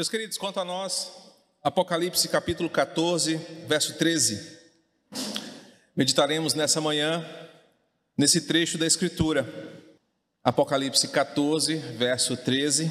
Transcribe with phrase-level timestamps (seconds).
[0.00, 1.12] Meus queridos, quanto a nós,
[1.62, 3.36] Apocalipse capítulo 14,
[3.68, 4.58] verso 13.
[5.94, 7.22] Meditaremos nessa manhã,
[8.16, 9.46] nesse trecho da Escritura.
[10.42, 12.90] Apocalipse 14, verso 13.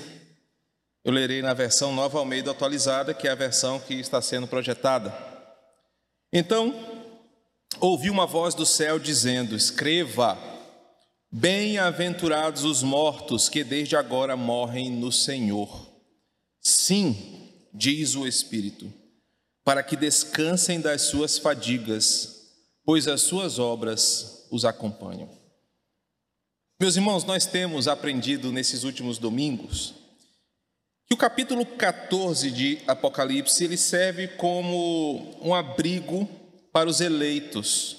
[1.03, 5.11] Eu lerei na versão Nova Almeida atualizada, que é a versão que está sendo projetada.
[6.31, 6.75] Então,
[7.79, 10.37] ouvi uma voz do céu dizendo: Escreva,
[11.31, 15.88] bem-aventurados os mortos que desde agora morrem no Senhor.
[16.69, 18.93] Sim, diz o Espírito,
[19.63, 22.51] para que descansem das suas fadigas,
[22.85, 25.27] pois as suas obras os acompanham.
[26.79, 29.95] Meus irmãos, nós temos aprendido nesses últimos domingos
[31.07, 36.29] que o capítulo 14 de Apocalipse ele serve como um abrigo
[36.71, 37.97] para os eleitos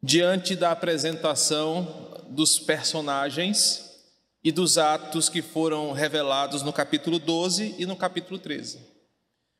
[0.00, 3.85] diante da apresentação dos personagens
[4.46, 8.78] e dos atos que foram revelados no capítulo 12 e no capítulo 13.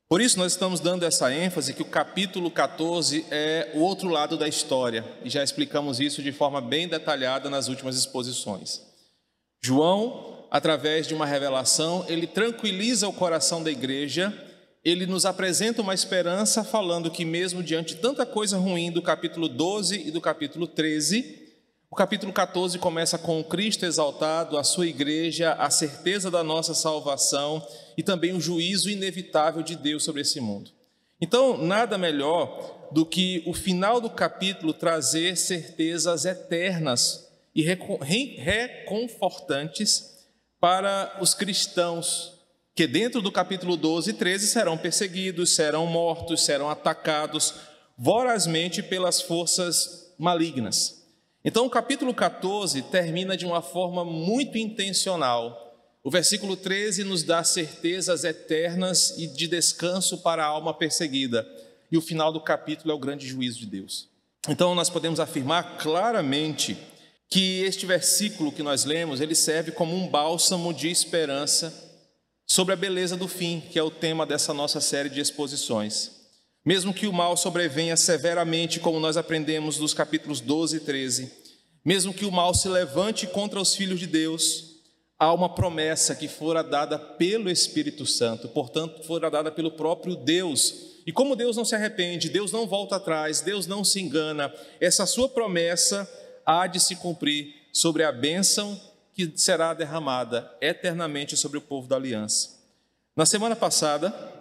[0.08, 4.36] Por isso, nós estamos dando essa ênfase que o capítulo 14 é o outro lado
[4.36, 8.80] da história, e já explicamos isso de forma bem detalhada nas últimas exposições.
[9.60, 14.32] João, através de uma revelação, ele tranquiliza o coração da igreja,
[14.84, 19.48] ele nos apresenta uma esperança, falando que, mesmo diante de tanta coisa ruim do capítulo
[19.48, 21.45] 12 e do capítulo 13,
[21.96, 27.66] o capítulo 14 começa com Cristo exaltado, a sua igreja, a certeza da nossa salvação
[27.96, 30.70] e também o juízo inevitável de Deus sobre esse mundo.
[31.18, 40.26] Então, nada melhor do que o final do capítulo trazer certezas eternas e reconfortantes
[40.60, 42.34] para os cristãos,
[42.74, 47.54] que dentro do capítulo 12 e 13 serão perseguidos, serão mortos, serão atacados
[47.96, 50.95] vorazmente pelas forças malignas.
[51.48, 55.78] Então, o capítulo 14 termina de uma forma muito intencional.
[56.02, 61.46] O versículo 13 nos dá certezas eternas e de descanso para a alma perseguida.
[61.90, 64.08] E o final do capítulo é o grande juízo de Deus.
[64.48, 66.76] Então, nós podemos afirmar claramente
[67.30, 71.72] que este versículo que nós lemos, ele serve como um bálsamo de esperança
[72.44, 76.15] sobre a beleza do fim, que é o tema dessa nossa série de exposições.
[76.66, 81.32] Mesmo que o mal sobrevenha severamente, como nós aprendemos nos capítulos 12 e 13,
[81.84, 84.82] mesmo que o mal se levante contra os filhos de Deus,
[85.16, 90.96] há uma promessa que fora dada pelo Espírito Santo, portanto, fora dada pelo próprio Deus.
[91.06, 95.06] E como Deus não se arrepende, Deus não volta atrás, Deus não se engana, essa
[95.06, 96.10] sua promessa
[96.44, 98.76] há de se cumprir sobre a bênção
[99.14, 102.56] que será derramada eternamente sobre o povo da aliança.
[103.14, 104.35] Na semana passada,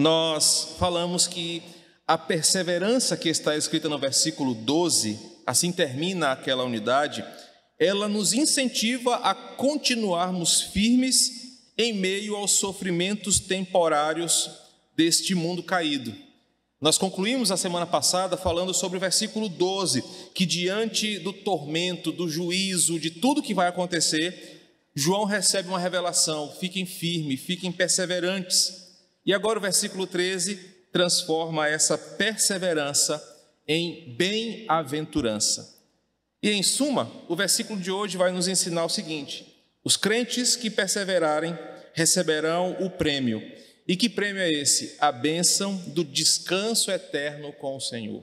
[0.00, 1.62] nós falamos que
[2.06, 7.22] a perseverança que está escrita no versículo 12, assim termina aquela unidade,
[7.78, 14.50] ela nos incentiva a continuarmos firmes em meio aos sofrimentos temporários
[14.96, 16.14] deste mundo caído.
[16.80, 20.02] Nós concluímos a semana passada falando sobre o versículo 12,
[20.34, 26.50] que diante do tormento, do juízo, de tudo que vai acontecer, João recebe uma revelação:
[26.58, 28.79] fiquem firmes, fiquem perseverantes.
[29.24, 30.56] E agora o versículo 13
[30.92, 33.22] transforma essa perseverança
[33.66, 35.78] em bem-aventurança.
[36.42, 40.70] E em suma, o versículo de hoje vai nos ensinar o seguinte: os crentes que
[40.70, 41.56] perseverarem
[41.92, 43.42] receberão o prêmio.
[43.86, 44.96] E que prêmio é esse?
[45.00, 48.22] A bênção do descanso eterno com o Senhor.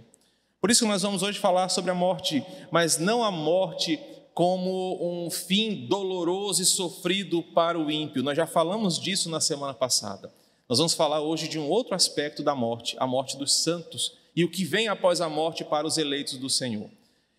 [0.59, 4.00] Por isso nós vamos hoje falar sobre a morte, mas não a morte
[4.34, 8.24] como um fim doloroso e sofrido para o ímpio.
[8.24, 10.31] Nós já falamos disso na semana passada.
[10.69, 14.44] Nós vamos falar hoje de um outro aspecto da morte, a morte dos santos e
[14.44, 16.89] o que vem após a morte para os eleitos do Senhor.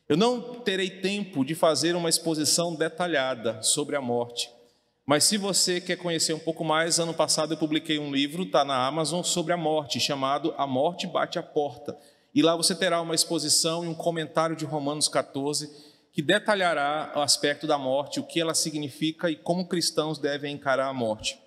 [0.09, 4.51] Eu não terei tempo de fazer uma exposição detalhada sobre a morte,
[5.05, 8.65] mas se você quer conhecer um pouco mais, ano passado eu publiquei um livro, está
[8.65, 11.95] na Amazon, sobre a morte, chamado A Morte Bate a Porta.
[12.35, 15.71] E lá você terá uma exposição e um comentário de Romanos 14
[16.13, 20.89] que detalhará o aspecto da morte, o que ela significa e como cristãos devem encarar
[20.89, 21.39] a morte.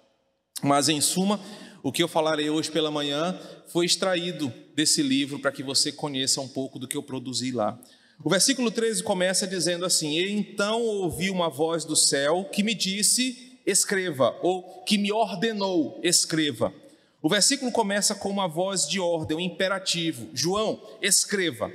[0.63, 1.39] Mas, em suma,
[1.83, 3.37] o que eu falarei hoje pela manhã
[3.67, 7.79] foi extraído desse livro para que você conheça um pouco do que eu produzi lá.
[8.23, 12.75] O versículo 13 começa dizendo assim: E então ouvi uma voz do céu que me
[12.75, 16.73] disse: Escreva, ou que me ordenou: Escreva.
[17.21, 21.71] O versículo começa com uma voz de ordem, um imperativo: João, escreva.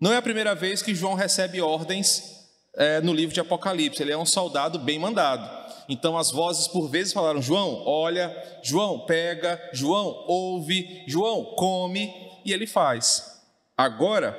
[0.00, 2.36] Não é a primeira vez que João recebe ordens
[2.76, 5.65] é, no livro de Apocalipse, ele é um soldado bem mandado.
[5.88, 12.12] Então as vozes por vezes falaram: João, olha, João, pega, João, ouve, João, come,
[12.44, 13.40] e ele faz.
[13.76, 14.36] Agora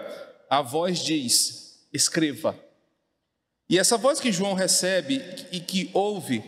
[0.50, 2.58] a voz diz: escreva.
[3.70, 6.44] E essa voz que João recebe e que ouve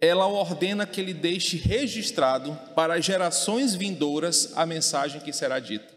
[0.00, 5.93] ela ordena que ele deixe registrado para gerações vindouras a mensagem que será dita.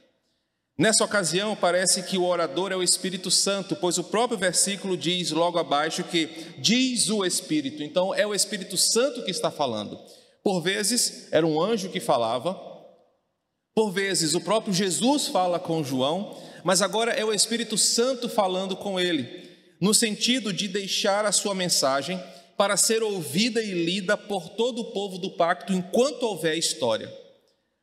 [0.79, 5.31] Nessa ocasião, parece que o orador é o Espírito Santo, pois o próprio versículo diz
[5.31, 6.27] logo abaixo que
[6.59, 9.97] diz o Espírito, então é o Espírito Santo que está falando.
[10.44, 12.53] Por vezes era um anjo que falava,
[13.74, 18.75] por vezes o próprio Jesus fala com João, mas agora é o Espírito Santo falando
[18.75, 19.50] com ele,
[19.81, 22.21] no sentido de deixar a sua mensagem
[22.56, 27.12] para ser ouvida e lida por todo o povo do pacto enquanto houver história.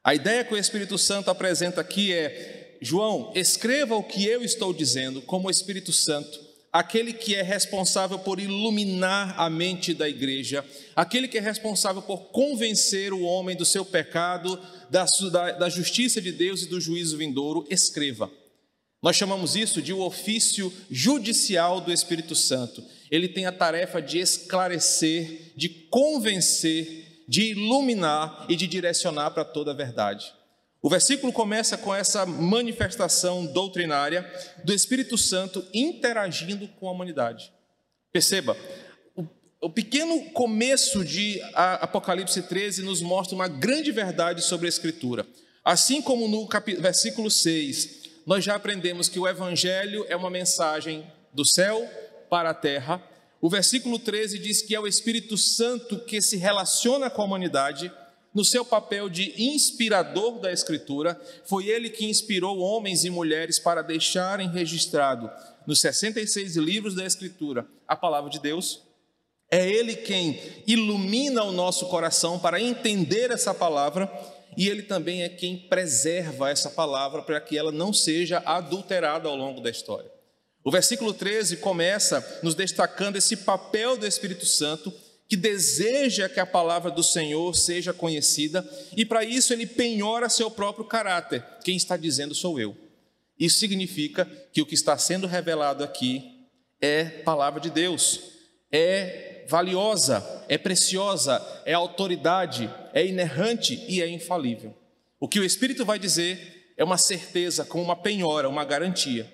[0.04, 4.72] A ideia que o Espírito Santo apresenta aqui é: João, escreva o que eu estou
[4.72, 6.38] dizendo, como Espírito Santo,
[6.70, 10.62] aquele que é responsável por iluminar a mente da igreja,
[10.94, 14.60] aquele que é responsável por convencer o homem do seu pecado,
[14.90, 18.30] da, da, da justiça de Deus e do juízo vindouro, escreva.
[19.02, 22.84] Nós chamamos isso de o ofício judicial do Espírito Santo.
[23.10, 29.70] Ele tem a tarefa de esclarecer, de convencer, de iluminar e de direcionar para toda
[29.70, 30.32] a verdade.
[30.84, 34.30] O versículo começa com essa manifestação doutrinária
[34.62, 37.50] do Espírito Santo interagindo com a humanidade.
[38.12, 38.54] Perceba,
[39.62, 45.26] o, pequeno começo de Apocalipse 13 nos mostra uma grande verdade sobre a Escritura.
[45.64, 46.46] Assim como no
[46.78, 51.02] versículo 6, nós já aprendemos que o Evangelho é uma mensagem
[51.32, 51.88] do céu
[52.28, 53.02] para a terra.
[53.40, 57.90] O versículo 13 diz que é o Espírito Santo que se relaciona com a humanidade
[58.34, 61.20] no seu papel de inspirador da Escritura.
[61.44, 65.30] Foi ele que inspirou homens e mulheres para deixarem registrado
[65.66, 68.82] nos 66 livros da Escritura a palavra de Deus.
[69.50, 74.10] É ele quem ilumina o nosso coração para entender essa palavra
[74.56, 79.36] e ele também é quem preserva essa palavra para que ela não seja adulterada ao
[79.36, 80.10] longo da história.
[80.64, 84.92] O versículo 13 começa nos destacando esse papel do Espírito Santo,
[85.34, 88.64] que deseja que a palavra do Senhor seja conhecida,
[88.96, 91.44] e para isso ele penhora seu próprio caráter.
[91.64, 92.76] Quem está dizendo sou eu.
[93.36, 96.46] Isso significa que o que está sendo revelado aqui
[96.80, 98.20] é palavra de Deus,
[98.70, 104.72] é valiosa, é preciosa, é autoridade, é inerrante e é infalível.
[105.18, 109.28] O que o Espírito vai dizer é uma certeza, como uma penhora, uma garantia.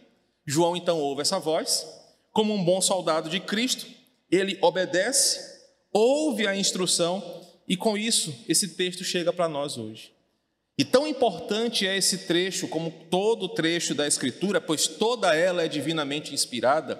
[0.47, 1.87] João então ouve essa voz,
[2.33, 3.87] como um bom soldado de Cristo,
[4.31, 5.50] ele obedece,
[5.93, 7.23] ouve a instrução
[7.69, 10.13] e com isso esse texto chega para nós hoje.
[10.79, 15.69] E tão importante é esse trecho como todo trecho da Escritura, pois toda ela é
[15.69, 16.99] divinamente inspirada,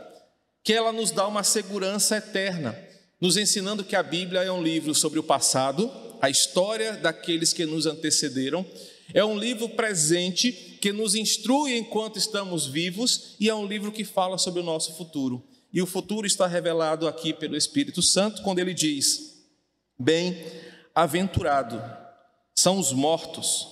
[0.63, 2.91] que ela nos dá uma segurança eterna
[3.21, 5.91] nos ensinando que a Bíblia é um livro sobre o passado,
[6.23, 8.65] a história daqueles que nos antecederam,
[9.13, 14.05] é um livro presente que nos instrui enquanto estamos vivos e é um livro que
[14.05, 15.43] fala sobre o nosso futuro.
[15.73, 19.45] E o futuro está revelado aqui pelo Espírito Santo quando ele diz:
[19.99, 21.83] Bem-aventurado
[22.55, 23.67] são os mortos,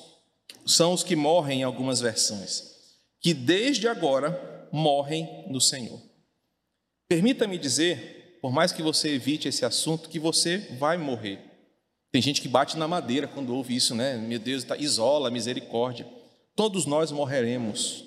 [0.65, 2.63] são os que morrem em algumas versões,
[3.21, 6.01] que desde agora morrem no Senhor.
[7.09, 11.41] Permita-me dizer por mais que você evite esse assunto, que você vai morrer.
[12.11, 14.17] Tem gente que bate na madeira quando ouve isso, né?
[14.17, 16.07] Meu Deus, tá, isola, misericórdia.
[16.55, 18.05] Todos nós morreremos.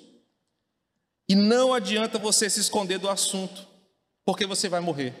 [1.28, 3.66] E não adianta você se esconder do assunto,
[4.24, 5.14] porque você vai morrer.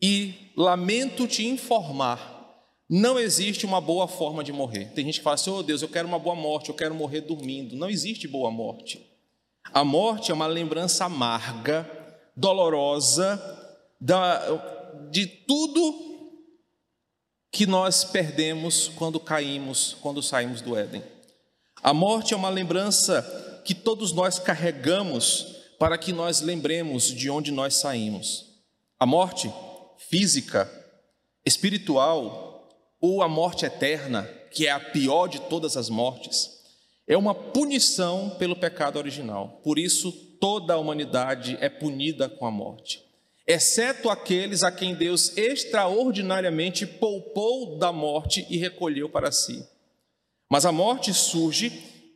[0.00, 2.34] E lamento te informar,
[2.88, 4.92] não existe uma boa forma de morrer.
[4.94, 7.22] Tem gente que fala assim: oh Deus, eu quero uma boa morte, eu quero morrer
[7.22, 7.76] dormindo.
[7.76, 9.04] Não existe boa morte.
[9.72, 11.88] A morte é uma lembrança amarga,
[12.36, 13.40] dolorosa,
[14.00, 16.14] da, de tudo
[17.50, 21.02] que nós perdemos quando caímos, quando saímos do Éden.
[21.82, 27.50] A morte é uma lembrança que todos nós carregamos para que nós lembremos de onde
[27.50, 28.46] nós saímos.
[28.98, 29.52] A morte
[30.08, 30.70] física,
[31.44, 32.68] espiritual
[33.00, 36.50] ou a morte eterna, que é a pior de todas as mortes,
[37.06, 39.60] é uma punição pelo pecado original.
[39.62, 43.04] Por isso, toda a humanidade é punida com a morte
[43.46, 49.66] exceto aqueles a quem Deus extraordinariamente poupou da morte e recolheu para si.
[50.48, 51.70] Mas a morte surge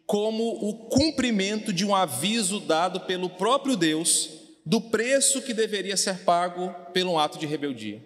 [0.08, 4.30] como o cumprimento de um aviso dado pelo próprio Deus
[4.64, 8.02] do preço que deveria ser pago pelo ato de rebeldia.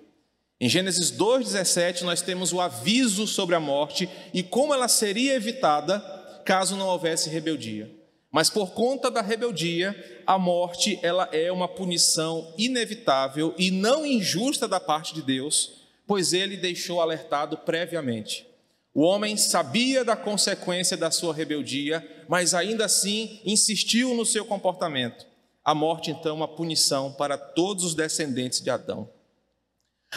[0.60, 6.00] Em Gênesis 2,17, nós temos o aviso sobre a morte e como ela seria evitada
[6.44, 7.88] caso não houvesse rebeldia.
[8.32, 9.94] Mas por conta da rebeldia,
[10.26, 16.32] a morte ela é uma punição inevitável e não injusta da parte de Deus, pois
[16.32, 18.51] ele deixou alertado previamente.
[18.94, 25.26] O homem sabia da consequência da sua rebeldia, mas ainda assim insistiu no seu comportamento.
[25.64, 29.08] A morte, então, é uma punição para todos os descendentes de Adão.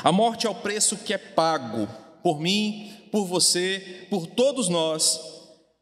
[0.03, 1.87] A morte é o preço que é pago
[2.21, 5.21] por mim, por você, por todos nós,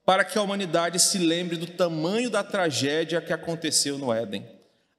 [0.05, 4.45] para que a humanidade se lembre do tamanho da tragédia que aconteceu no Éden.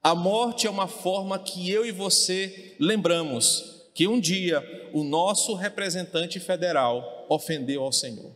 [0.02, 5.54] A morte é uma forma que eu e você lembramos que um dia o nosso
[5.54, 8.32] representante federal ofendeu ao Senhor.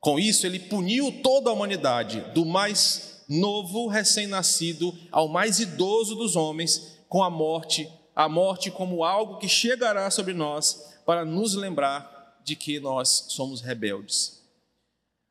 [0.00, 6.34] Com isso, ele puniu toda a humanidade, do mais novo recém-nascido ao mais idoso dos
[6.36, 12.40] homens, com a morte, a morte como algo que chegará sobre nós para nos lembrar
[12.44, 14.42] de que nós somos rebeldes.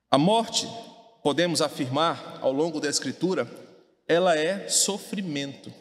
[0.09, 0.67] A morte,
[1.21, 3.49] podemos afirmar ao longo da Escritura,
[4.07, 5.73] ela é sofrimento.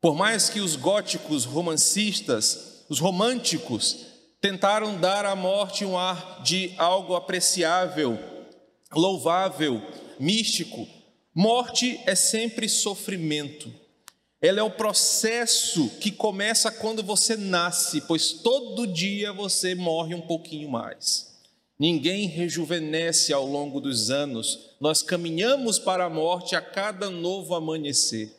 [0.00, 4.06] Por mais que os góticos romancistas, os românticos,
[4.40, 8.18] tentaram dar à morte um ar de algo apreciável,
[8.94, 9.82] louvável,
[10.18, 10.86] místico,
[11.34, 13.72] morte é sempre sofrimento.
[14.40, 20.20] Ela é o processo que começa quando você nasce, pois todo dia você morre um
[20.20, 21.26] pouquinho mais.
[21.76, 28.32] Ninguém rejuvenesce ao longo dos anos, nós caminhamos para a morte a cada novo amanhecer.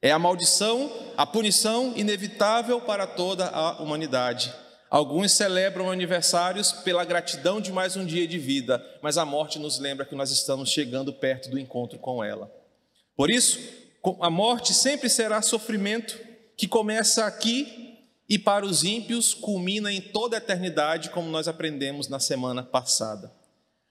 [0.00, 4.52] É a maldição, a punição inevitável para toda a humanidade.
[4.90, 9.78] Alguns celebram aniversários pela gratidão de mais um dia de vida, mas a morte nos
[9.78, 12.50] lembra que nós estamos chegando perto do encontro com ela.
[13.14, 13.58] Por isso,
[14.20, 16.18] a morte sempre será sofrimento
[16.56, 22.08] que começa aqui e para os ímpios culmina em toda a eternidade, como nós aprendemos
[22.08, 23.30] na semana passada.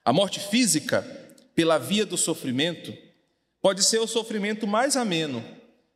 [0.03, 1.05] A morte física,
[1.53, 2.95] pela via do sofrimento,
[3.61, 5.43] pode ser o sofrimento mais ameno,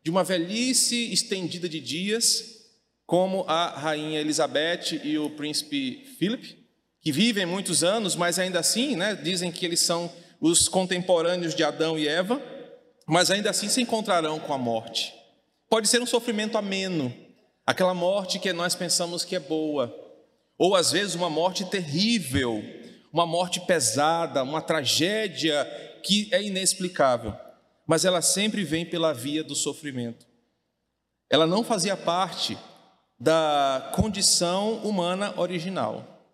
[0.03, 2.60] de uma velhice estendida de dias,
[3.11, 6.57] como a rainha Elizabeth e o príncipe Philip,
[7.01, 11.61] que vivem muitos anos, mas ainda assim, né, dizem que eles são os contemporâneos de
[11.61, 12.41] Adão e Eva,
[13.05, 15.13] mas ainda assim se encontrarão com a morte.
[15.69, 17.13] Pode ser um sofrimento ameno,
[17.65, 19.93] aquela morte que nós pensamos que é boa,
[20.57, 22.63] ou às vezes uma morte terrível,
[23.11, 25.65] uma morte pesada, uma tragédia
[26.01, 27.35] que é inexplicável
[27.85, 30.25] mas ela sempre vem pela via do sofrimento.
[31.29, 32.57] Ela não fazia parte
[33.21, 36.25] da condição humana original.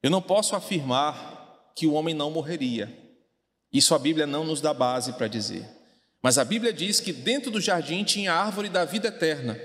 [0.00, 2.96] Eu não posso afirmar que o homem não morreria.
[3.72, 5.68] Isso a Bíblia não nos dá base para dizer.
[6.22, 9.60] Mas a Bíblia diz que dentro do jardim tinha a árvore da vida eterna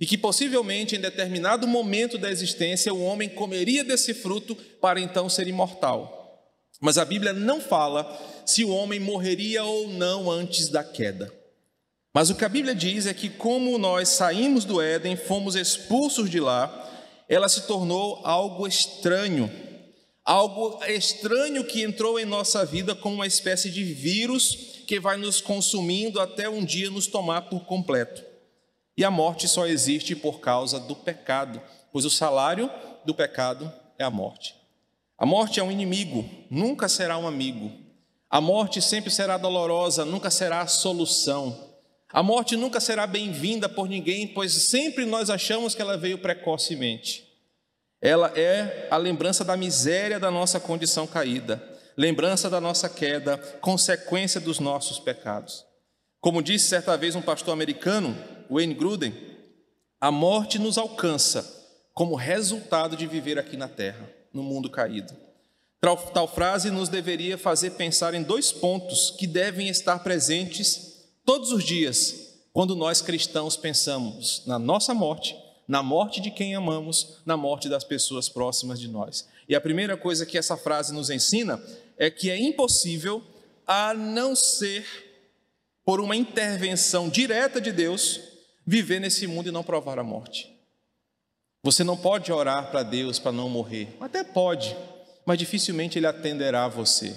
[0.00, 5.28] e que possivelmente em determinado momento da existência o homem comeria desse fruto para então
[5.28, 6.42] ser imortal.
[6.80, 11.41] Mas a Bíblia não fala se o homem morreria ou não antes da queda.
[12.14, 16.28] Mas o que a Bíblia diz é que, como nós saímos do Éden, fomos expulsos
[16.28, 16.90] de lá,
[17.28, 19.50] ela se tornou algo estranho,
[20.22, 25.40] algo estranho que entrou em nossa vida como uma espécie de vírus que vai nos
[25.40, 28.22] consumindo até um dia nos tomar por completo.
[28.94, 32.70] E a morte só existe por causa do pecado, pois o salário
[33.06, 34.54] do pecado é a morte.
[35.16, 37.72] A morte é um inimigo, nunca será um amigo.
[38.28, 41.71] A morte sempre será dolorosa, nunca será a solução.
[42.12, 47.26] A morte nunca será bem-vinda por ninguém, pois sempre nós achamos que ela veio precocemente.
[48.02, 51.62] Ela é a lembrança da miséria da nossa condição caída,
[51.96, 55.64] lembrança da nossa queda, consequência dos nossos pecados.
[56.20, 58.14] Como disse certa vez um pastor americano,
[58.50, 59.14] Wayne Gruden,
[59.98, 61.62] a morte nos alcança
[61.94, 65.14] como resultado de viver aqui na terra no mundo caído.
[66.12, 70.91] Tal, frase nos deveria fazer pensar em dois pontos que devem estar presentes
[71.24, 75.36] todos os dias, quando nós cristãos pensamos na nossa morte,
[75.66, 79.28] na morte de quem amamos, na morte das pessoas próximas de nós.
[79.48, 81.62] E a primeira coisa que essa frase nos ensina
[81.96, 83.22] é que é impossível,
[83.66, 84.84] a não ser
[85.84, 88.20] por uma intervenção direta de Deus,
[88.66, 90.52] viver nesse mundo e não provar a morte.
[91.64, 93.96] Você não pode orar para Deus para não morrer.
[94.00, 94.76] Até pode,
[95.24, 97.16] mas dificilmente Ele atenderá a você.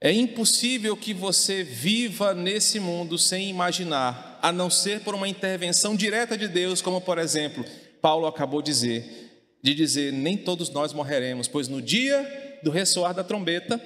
[0.00, 5.96] É impossível que você viva nesse mundo sem imaginar, a não ser por uma intervenção
[5.96, 7.64] direta de Deus, como por exemplo,
[8.00, 13.12] Paulo acabou de dizer, de dizer, nem todos nós morreremos, pois no dia do ressoar
[13.12, 13.82] da trombeta,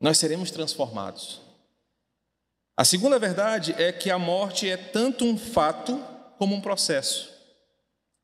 [0.00, 1.42] nós seremos transformados.
[2.74, 6.02] A segunda verdade é que a morte é tanto um fato
[6.38, 7.30] como um processo.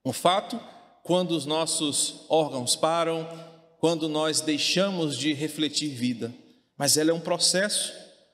[0.02, 0.58] Um fato,
[1.02, 3.28] quando os nossos órgãos param,
[3.78, 6.32] quando nós deixamos de refletir vida,
[6.78, 7.92] mas ela é um processo,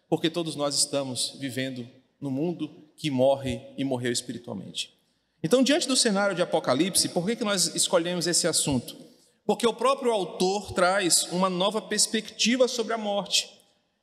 [0.08, 1.88] porque todos nós estamos vivendo
[2.20, 4.94] no mundo que morre e morreu espiritualmente.
[5.42, 8.96] Então, diante do cenário de Apocalipse, por que, que nós escolhemos esse assunto?
[9.44, 13.50] Porque o próprio autor traz uma nova perspectiva sobre a morte,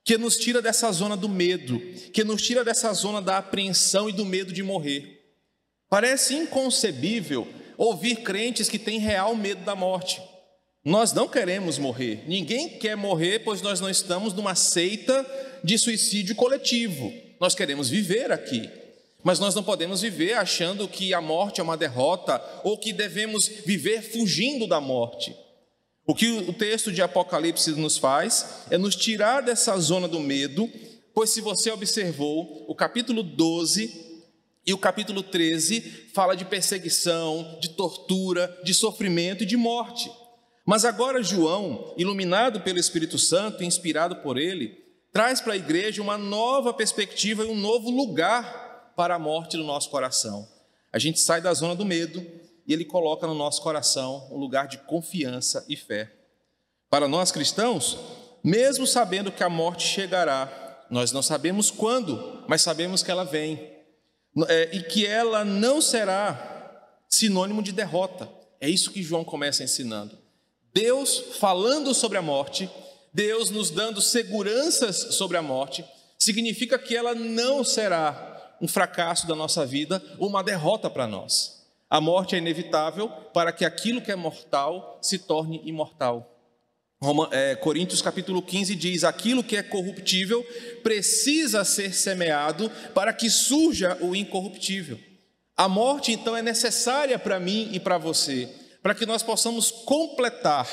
[0.04, 1.80] que nos tira dessa zona do medo,
[2.12, 5.20] que nos tira dessa zona da apreensão e do medo de morrer.
[5.90, 10.22] Parece inconcebível ouvir crentes que têm real medo da morte.
[10.84, 12.24] Nós não queremos morrer.
[12.28, 15.26] Ninguém quer morrer, pois nós não estamos numa seita
[15.64, 17.14] de suicídio coletivo.
[17.40, 18.68] Nós queremos viver aqui.
[19.24, 23.48] Mas nós não podemos viver achando que a morte é uma derrota ou que devemos
[23.48, 25.36] viver fugindo da morte.
[26.08, 30.68] O que o texto de Apocalipse nos faz é nos tirar dessa zona do medo,
[31.14, 34.12] pois se você observou, o capítulo 12
[34.66, 40.10] e o capítulo 13 fala de perseguição, de tortura, de sofrimento e de morte.
[40.72, 46.02] Mas agora João, iluminado pelo Espírito Santo e inspirado por ele, traz para a igreja
[46.02, 50.48] uma nova perspectiva e um novo lugar para a morte do nosso coração.
[50.90, 52.26] A gente sai da zona do medo
[52.66, 56.10] e ele coloca no nosso coração um lugar de confiança e fé.
[56.90, 57.98] Para nós cristãos,
[58.42, 63.74] mesmo sabendo que a morte chegará, nós não sabemos quando, mas sabemos que ela vem
[64.48, 68.30] é, e que ela não será sinônimo de derrota.
[68.62, 70.21] É isso que João começa ensinando.
[70.74, 72.70] Deus falando sobre a morte,
[73.14, 75.84] Deus nos dando seguranças sobre a morte,
[76.18, 81.62] significa que ela não será um fracasso da nossa vida uma derrota para nós.
[81.90, 86.28] A morte é inevitável para que aquilo que é mortal se torne imortal.
[87.32, 90.44] É, Coríntios capítulo 15 diz: Aquilo que é corruptível
[90.84, 95.00] precisa ser semeado para que surja o incorruptível.
[95.58, 98.48] A morte, então, é necessária para mim e para você,
[98.82, 100.68] para que nós possamos completar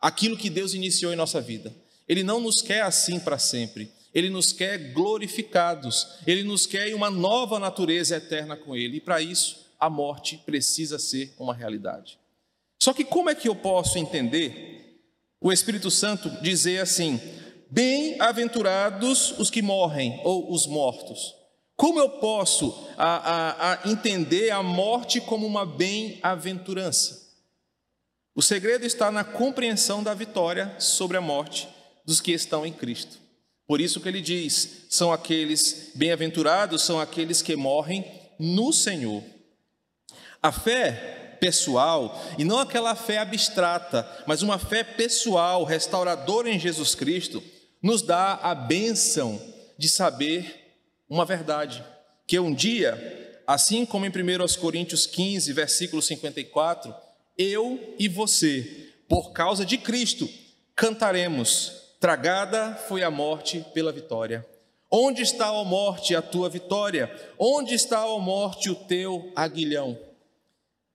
[0.00, 1.74] aquilo que Deus iniciou em nossa vida.
[2.08, 3.92] Ele não nos quer assim para sempre.
[4.14, 6.18] Ele nos quer glorificados.
[6.26, 8.96] Ele nos quer em uma nova natureza eterna com Ele.
[8.96, 12.18] E para isso, a morte precisa ser uma realidade.
[12.80, 15.00] Só que como é que eu posso entender
[15.40, 17.20] o Espírito Santo dizer assim:
[17.70, 21.34] bem-aventurados os que morrem, ou os mortos?
[21.76, 27.21] Como eu posso a, a, a entender a morte como uma bem-aventurança?
[28.34, 31.68] O segredo está na compreensão da vitória sobre a morte
[32.04, 33.18] dos que estão em Cristo.
[33.66, 38.04] Por isso que ele diz: são aqueles bem-aventurados, são aqueles que morrem
[38.38, 39.22] no Senhor.
[40.42, 46.94] A fé pessoal, e não aquela fé abstrata, mas uma fé pessoal, restauradora em Jesus
[46.94, 47.42] Cristo,
[47.82, 49.40] nos dá a bênção
[49.76, 50.76] de saber
[51.08, 51.84] uma verdade,
[52.26, 56.94] que um dia, assim como em 1 Coríntios 15, versículo 54,
[57.36, 60.28] eu e você, por causa de Cristo,
[60.74, 64.46] cantaremos: Tragada foi a morte pela vitória.
[64.90, 67.10] Onde está, a morte, a tua vitória?
[67.38, 69.98] Onde está, a morte, o teu aguilhão?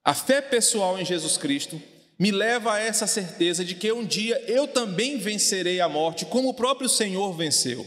[0.04, 1.82] A fé pessoal em Jesus Cristo
[2.18, 6.48] me leva a essa certeza de que um dia eu também vencerei a morte, como
[6.48, 7.86] o próprio Senhor venceu.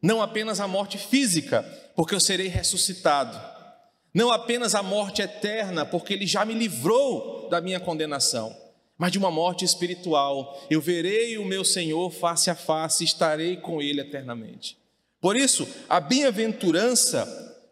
[0.00, 1.62] Não apenas a morte física,
[1.94, 3.51] porque eu serei ressuscitado.
[4.14, 8.54] Não apenas a morte eterna, porque Ele já me livrou da minha condenação,
[8.98, 10.60] mas de uma morte espiritual.
[10.70, 14.76] Eu verei o meu Senhor face a face, estarei com Ele eternamente.
[15.20, 17.26] Por isso, a bem-aventurança,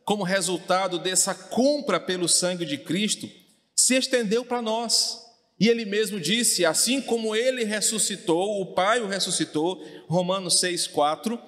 [0.05, 3.29] como resultado dessa compra pelo sangue de Cristo,
[3.74, 5.18] se estendeu para nós.
[5.59, 11.38] E ele mesmo disse: assim como ele ressuscitou, o Pai o ressuscitou, Romanos 6,4,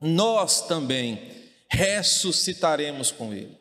[0.00, 1.30] nós também
[1.68, 3.57] ressuscitaremos com ele.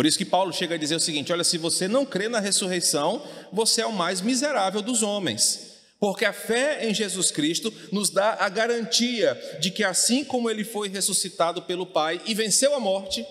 [0.00, 2.40] Por isso que Paulo chega a dizer o seguinte: olha, se você não crê na
[2.40, 5.74] ressurreição, você é o mais miserável dos homens.
[5.98, 10.64] Porque a fé em Jesus Cristo nos dá a garantia de que, assim como ele
[10.64, 13.26] foi ressuscitado pelo Pai e venceu a morte,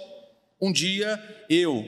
[0.61, 1.83] um dia eu,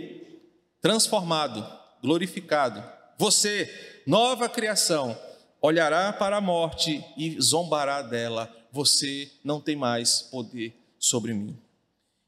[0.82, 1.64] transformado,
[2.02, 2.84] glorificado,
[3.20, 5.16] você, nova criação,
[5.62, 8.52] olhará para a morte e zombará dela.
[8.72, 11.56] Você não tem mais poder sobre mim.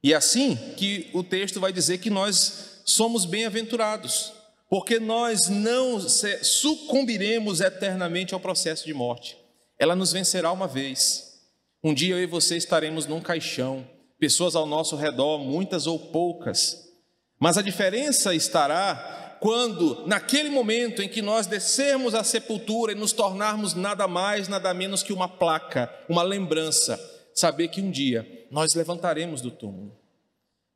[0.03, 4.33] E é assim que o texto vai dizer que nós somos bem-aventurados,
[4.69, 9.37] porque nós não sucumbiremos eternamente ao processo de morte.
[9.79, 11.39] Ela nos vencerá uma vez.
[11.81, 13.87] Um dia eu e você estaremos num caixão,
[14.19, 16.83] pessoas ao nosso redor, muitas ou poucas.
[17.39, 23.11] Mas a diferença estará quando, naquele momento em que nós descermos à sepultura e nos
[23.11, 26.97] tornarmos nada mais, nada menos que uma placa, uma lembrança,
[27.34, 29.98] saber que um dia nós levantaremos do túmulo.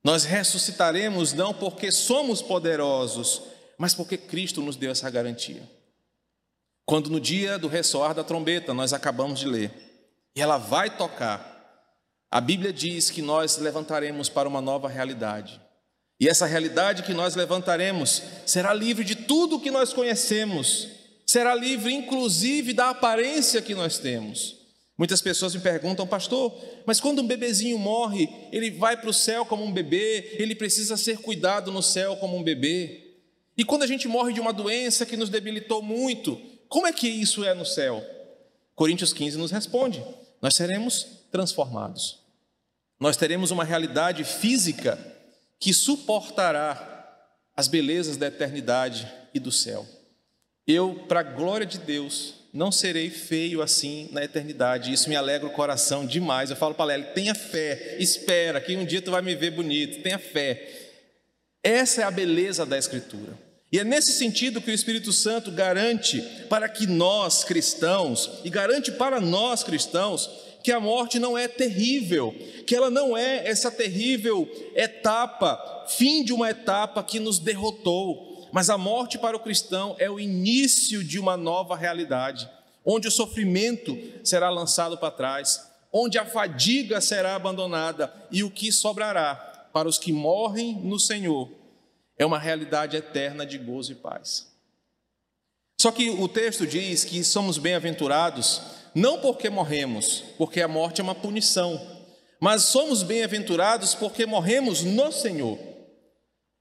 [0.03, 3.41] Nós ressuscitaremos não porque somos poderosos,
[3.77, 5.61] mas porque Cristo nos deu essa garantia.
[6.85, 9.71] Quando no dia do ressoar da trombeta, nós acabamos de ler,
[10.35, 11.55] e ela vai tocar,
[12.31, 15.61] a Bíblia diz que nós levantaremos para uma nova realidade.
[16.19, 20.87] E essa realidade que nós levantaremos será livre de tudo que nós conhecemos,
[21.25, 24.56] será livre inclusive da aparência que nós temos.
[24.97, 26.51] Muitas pessoas me perguntam, pastor,
[26.85, 30.97] mas quando um bebezinho morre, ele vai para o céu como um bebê, ele precisa
[30.97, 33.15] ser cuidado no céu como um bebê.
[33.55, 37.07] E quando a gente morre de uma doença que nos debilitou muito, como é que
[37.07, 38.03] isso é no céu?
[38.73, 40.03] Coríntios 15 nos responde:
[40.41, 42.19] nós seremos transformados.
[42.99, 44.97] Nós teremos uma realidade física
[45.59, 46.95] que suportará
[47.55, 49.85] as belezas da eternidade e do céu.
[50.65, 54.91] Eu, para a glória de Deus, não serei feio assim na eternidade.
[54.91, 56.49] Isso me alegra o coração demais.
[56.49, 60.01] Eu falo para ela, tenha fé, espera que um dia tu vai me ver bonito,
[60.01, 60.67] tenha fé.
[61.63, 63.37] Essa é a beleza da Escritura.
[63.71, 68.91] E é nesse sentido que o Espírito Santo garante para que nós cristãos, e garante
[68.91, 70.29] para nós cristãos,
[70.63, 72.33] que a morte não é terrível,
[72.65, 78.69] que ela não é essa terrível etapa, fim de uma etapa que nos derrotou, mas
[78.69, 82.49] a morte para o cristão é o início de uma nova realidade,
[82.85, 88.71] onde o sofrimento será lançado para trás, onde a fadiga será abandonada e o que
[88.71, 91.51] sobrará para os que morrem no Senhor
[92.17, 94.47] é uma realidade eterna de gozo e paz.
[95.79, 98.61] Só que o texto diz que somos bem-aventurados
[98.95, 101.79] não porque morremos, porque a morte é uma punição,
[102.39, 105.59] mas somos bem-aventurados porque morremos no Senhor.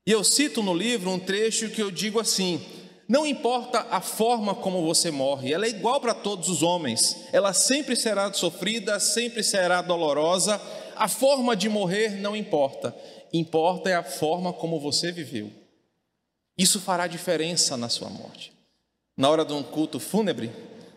[0.07, 2.65] E eu cito no livro um trecho que eu digo assim:
[3.09, 7.53] não importa a forma como você morre, ela é igual para todos os homens, ela
[7.53, 10.61] sempre será sofrida, sempre será dolorosa,
[10.95, 12.95] a forma de morrer não importa,
[13.33, 15.51] importa é a forma como você viveu.
[16.57, 18.53] Isso fará diferença na sua morte.
[19.17, 20.51] Na hora de um culto fúnebre,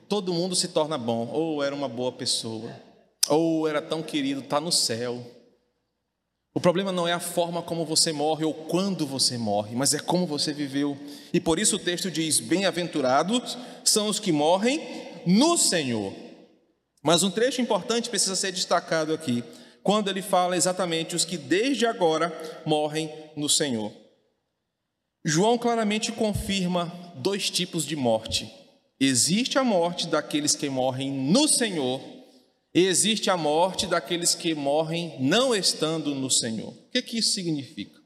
[0.08, 2.72] todo mundo se torna bom, ou era uma boa pessoa,
[3.28, 5.24] ou era tão querido, está no céu.
[6.54, 10.00] O problema não é a forma como você morre ou quando você morre, mas é
[10.00, 10.98] como você viveu.
[11.32, 14.82] E por isso o texto diz: Bem-aventurados são os que morrem
[15.26, 16.14] no Senhor.
[17.04, 19.44] Mas um trecho importante precisa ser destacado aqui
[19.84, 22.34] quando ele fala exatamente os que desde agora
[22.66, 23.92] morrem no Senhor.
[25.24, 28.52] João claramente confirma dois tipos de morte.
[29.00, 32.02] Existe a morte daqueles que morrem no Senhor,
[32.80, 36.70] e existe a morte daqueles que morrem não estando no Senhor.
[36.70, 38.00] O que, que isso significa?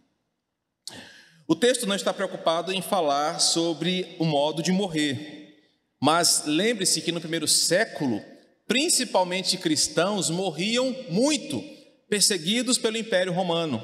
[1.48, 5.60] O texto não está preocupado em falar sobre o modo de morrer,
[6.02, 8.22] mas lembre-se que no primeiro século
[8.68, 11.64] principalmente cristãos, morriam muito,
[12.10, 13.82] perseguidos pelo Império Romano.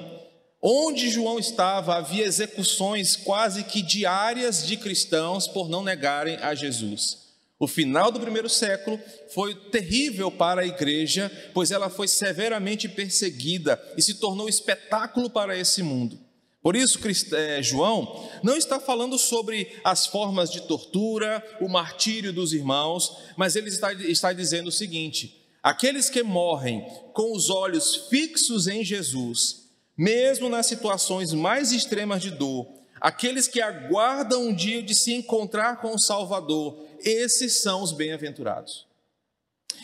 [0.62, 7.19] Onde João estava, havia execuções quase que diárias de cristãos por não negarem a Jesus.
[7.60, 8.98] O final do primeiro século
[9.34, 15.58] foi terrível para a igreja, pois ela foi severamente perseguida e se tornou espetáculo para
[15.58, 16.18] esse mundo.
[16.62, 17.00] Por isso,
[17.36, 23.58] é, João não está falando sobre as formas de tortura, o martírio dos irmãos, mas
[23.58, 29.70] ele está, está dizendo o seguinte: aqueles que morrem com os olhos fixos em Jesus,
[29.98, 32.68] mesmo nas situações mais extremas de dor,
[33.00, 38.88] aqueles que aguardam um dia de se encontrar com o Salvador, esses são os bem-aventurados.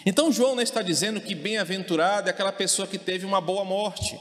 [0.06, 4.19] Então, João não está dizendo que bem-aventurado é aquela pessoa que teve uma boa morte.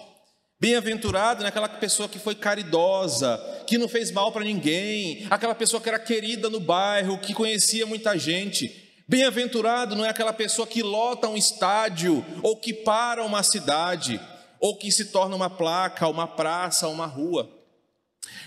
[0.59, 5.89] Bem-aventurado naquela pessoa que foi caridosa, que não fez mal para ninguém, aquela pessoa que
[5.89, 8.83] era querida no bairro, que conhecia muita gente.
[9.07, 14.19] Bem-aventurado não é aquela pessoa que lota um estádio, ou que para uma cidade,
[14.59, 17.51] ou que se torna uma placa, uma praça, uma rua.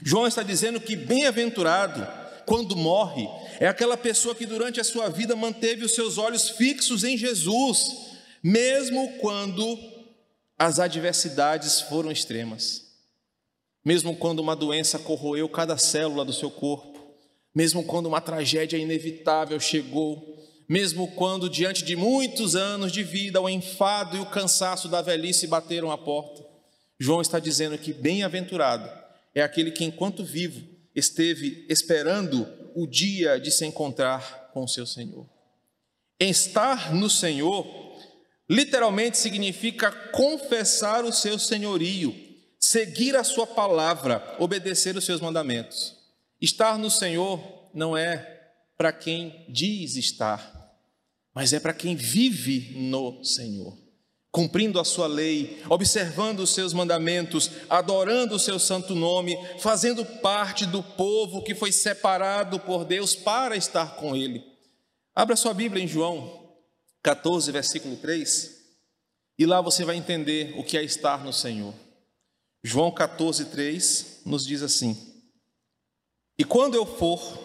[0.02, 2.08] João está dizendo que bem-aventurado,
[2.48, 3.28] quando morre,
[3.60, 7.86] é aquela pessoa que durante a sua vida manteve os seus olhos fixos em Jesus,
[8.42, 9.78] mesmo quando
[10.58, 12.86] as adversidades foram extremas.
[13.84, 16.98] Mesmo quando uma doença corroeu cada célula do seu corpo,
[17.54, 23.50] mesmo quando uma tragédia inevitável chegou, mesmo quando, diante de muitos anos de vida, o
[23.50, 26.46] enfado e o cansaço da velhice bateram a porta,
[26.98, 28.90] João está dizendo que bem-aventurado
[29.36, 34.86] é aquele que, enquanto vivo, esteve esperando o dia de se encontrar com o seu
[34.86, 35.30] Senhor.
[36.20, 37.66] Estar no Senhor
[38.50, 42.16] literalmente significa confessar o seu senhorio,
[42.60, 45.96] seguir a sua palavra, obedecer os seus mandamentos.
[46.42, 50.76] Estar no Senhor não é para quem diz estar,
[51.34, 53.78] mas é para quem vive no Senhor,
[54.38, 60.64] cumprindo a sua lei, observando os seus mandamentos, adorando o seu santo nome, fazendo parte
[60.68, 64.46] do povo que foi separado por Deus para estar com Ele.
[65.16, 66.54] Abra sua Bíblia em João
[67.02, 68.64] 14, versículo 3,
[69.40, 71.74] e lá você vai entender o que é estar no Senhor.
[72.64, 74.96] João 14, 3 nos diz assim:
[76.38, 77.40] E quando eu for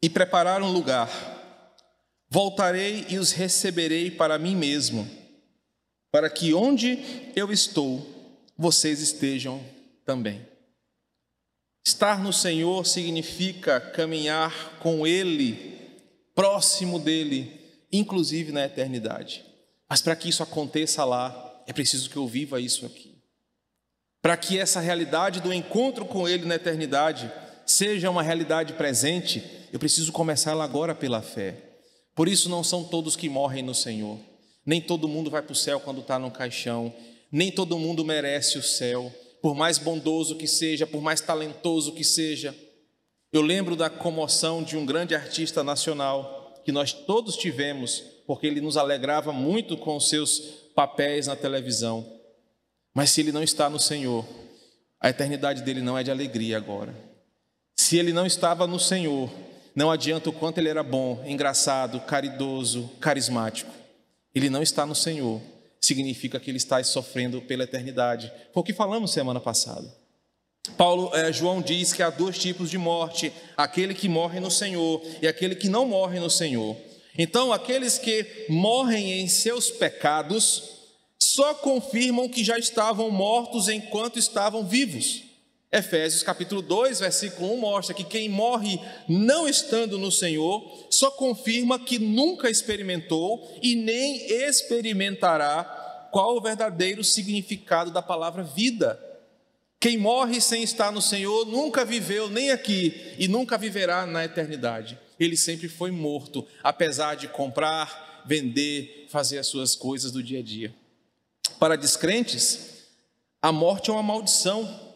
[0.00, 1.10] e preparar um lugar,
[2.30, 5.17] voltarei e os receberei para mim mesmo,
[6.10, 6.98] para que onde
[7.36, 8.06] eu estou,
[8.56, 9.62] vocês estejam
[10.04, 10.46] também.
[11.86, 15.78] Estar no Senhor significa caminhar com Ele,
[16.34, 19.44] próximo dEle, inclusive na eternidade.
[19.88, 23.22] Mas para que isso aconteça lá, é preciso que eu viva isso aqui.
[24.20, 27.32] Para que essa realidade do encontro com Ele na eternidade
[27.64, 29.42] seja uma realidade presente,
[29.72, 31.54] eu preciso começar ela agora pela fé.
[32.14, 34.18] Por isso, não são todos que morrem no Senhor.
[34.68, 36.92] Nem todo mundo vai para o céu quando está no caixão.
[37.32, 39.10] Nem todo mundo merece o céu.
[39.40, 42.54] Por mais bondoso que seja, por mais talentoso que seja.
[43.32, 48.60] Eu lembro da comoção de um grande artista nacional que nós todos tivemos, porque ele
[48.60, 50.38] nos alegrava muito com os seus
[50.74, 52.06] papéis na televisão.
[52.92, 54.22] Mas se ele não está no Senhor,
[55.00, 56.94] a eternidade dele não é de alegria agora.
[57.74, 59.30] Se ele não estava no Senhor,
[59.74, 63.78] não adianta o quanto ele era bom, engraçado, caridoso, carismático.
[64.34, 65.40] Ele não está no Senhor,
[65.80, 68.32] significa que ele está sofrendo pela eternidade.
[68.52, 69.92] Foi o que falamos semana passada.
[70.76, 75.02] Paulo, eh, João diz que há dois tipos de morte: aquele que morre no Senhor
[75.22, 76.76] e aquele que não morre no Senhor.
[77.16, 80.78] Então, aqueles que morrem em seus pecados
[81.18, 85.27] só confirmam que já estavam mortos enquanto estavam vivos.
[85.70, 91.78] Efésios capítulo 2, versículo 1 mostra que quem morre não estando no Senhor só confirma
[91.78, 98.98] que nunca experimentou e nem experimentará qual o verdadeiro significado da palavra vida.
[99.78, 104.98] Quem morre sem estar no Senhor nunca viveu nem aqui e nunca viverá na eternidade.
[105.20, 110.42] Ele sempre foi morto, apesar de comprar, vender, fazer as suas coisas do dia a
[110.42, 110.74] dia.
[111.60, 112.86] Para descrentes,
[113.42, 114.87] a morte é uma maldição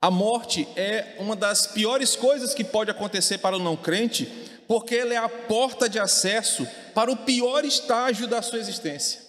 [0.00, 4.26] a morte é uma das piores coisas que pode acontecer para o não crente,
[4.68, 9.20] porque ela é a porta de acesso para o pior estágio da sua existência.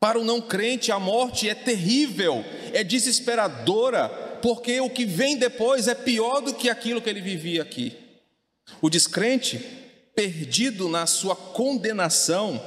[0.00, 4.08] Para o não crente, a morte é terrível, é desesperadora,
[4.42, 7.96] porque o que vem depois é pior do que aquilo que ele vivia aqui.
[8.80, 9.58] O descrente,
[10.14, 12.60] perdido na sua condenação,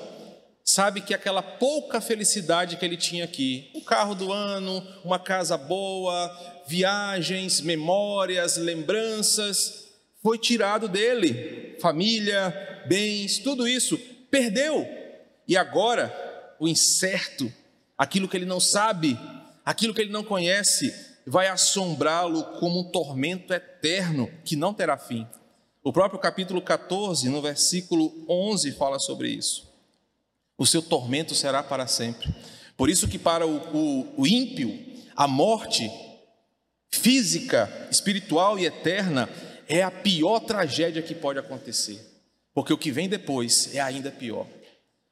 [0.63, 5.58] sabe que aquela pouca felicidade que ele tinha aqui, um carro do ano, uma casa
[5.58, 9.88] boa, viagens, memórias, lembranças,
[10.21, 11.75] foi tirado dele.
[11.82, 13.97] Família, bens, tudo isso,
[14.29, 14.88] perdeu.
[15.47, 16.13] E agora,
[16.60, 17.51] o incerto,
[17.97, 19.17] aquilo que ele não sabe,
[19.65, 20.93] aquilo que ele não conhece,
[21.25, 25.27] vai assombrá-lo como um tormento eterno que não terá fim.
[25.84, 29.67] O próprio capítulo 14, no versículo 11, fala sobre isso.
[30.55, 32.34] O seu tormento será para sempre.
[32.77, 34.77] Por isso que para o, o, o ímpio,
[35.15, 35.89] a morte
[36.91, 39.30] física, espiritual e eterna
[39.67, 41.99] é a pior tragédia que pode acontecer,
[42.54, 44.47] porque o que vem depois é ainda pior.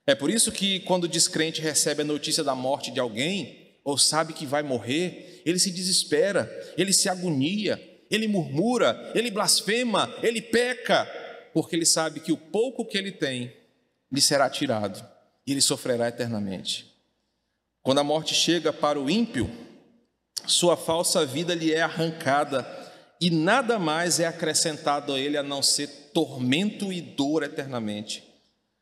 [0.06, 3.98] É por isso que quando o descrente recebe a notícia da morte de alguém, ou
[3.98, 10.42] sabe que vai morrer, ele se desespera, ele se agonia, ele murmura, ele blasfema, ele
[10.42, 11.06] peca,
[11.54, 13.54] porque ele sabe que o pouco que ele tem
[14.12, 15.06] lhe será tirado
[15.46, 16.94] e ele sofrerá eternamente.
[17.82, 19.50] Quando a morte chega para o ímpio,
[20.48, 22.66] sua falsa vida lhe é arrancada
[23.20, 28.24] e nada mais é acrescentado a ele a não ser tormento e dor eternamente.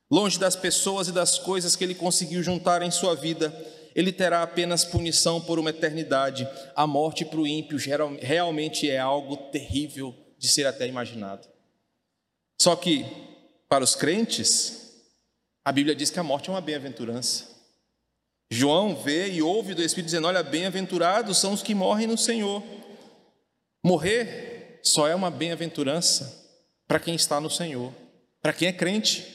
[0.09, 3.53] Longe das pessoas e das coisas que ele conseguiu juntar em sua vida,
[3.95, 6.47] ele terá apenas punição por uma eternidade.
[6.75, 7.77] A morte para o ímpio
[8.21, 11.47] realmente é algo terrível de ser até imaginado.
[12.61, 13.05] Só que,
[13.67, 14.93] para os crentes,
[15.63, 17.54] a Bíblia diz que a morte é uma bem-aventurança.
[18.49, 22.63] João vê e ouve do Espírito dizendo: Olha, bem-aventurados são os que morrem no Senhor.
[23.83, 26.43] Morrer só é uma bem-aventurança
[26.87, 27.91] para quem está no Senhor,
[28.41, 29.25] para quem é crente,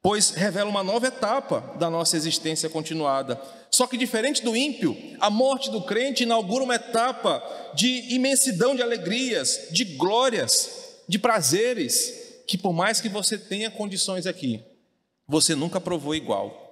[0.00, 3.40] pois revela uma nova etapa da nossa existência continuada.
[3.70, 7.42] Só que diferente do ímpio, a morte do crente inaugura uma etapa
[7.74, 14.26] de imensidão de alegrias, de glórias, de prazeres, que por mais que você tenha condições
[14.26, 14.62] aqui,
[15.26, 16.63] você nunca provou igual.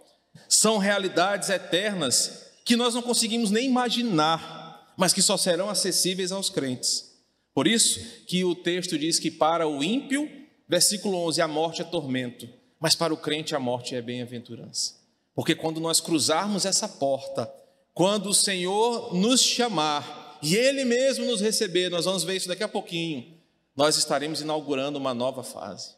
[0.48, 6.48] São realidades eternas que nós não conseguimos nem imaginar, mas que só serão acessíveis aos
[6.48, 7.12] crentes.
[7.54, 10.30] Por isso que o texto diz que para o ímpio,
[10.68, 12.48] versículo 11, a morte é tormento,
[12.80, 14.94] mas para o crente a morte é bem-aventurança.
[15.34, 17.52] Porque quando nós cruzarmos essa porta,
[17.94, 22.62] quando o Senhor nos chamar e Ele mesmo nos receber, nós vamos ver isso daqui
[22.62, 23.38] a pouquinho,
[23.76, 25.94] nós estaremos inaugurando uma nova fase.